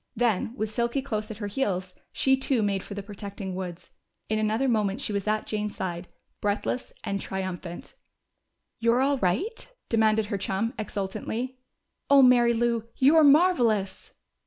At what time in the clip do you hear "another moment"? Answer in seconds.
4.39-4.99